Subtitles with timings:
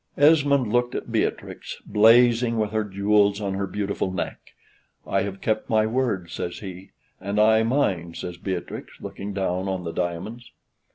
[0.17, 4.39] Esmond looked at Beatrix, blazing with her jewels on her beautiful neck.
[5.05, 6.89] "I have kept my word," says he:
[7.19, 10.49] "And I mine," says Beatrix, looking down on the diamonds.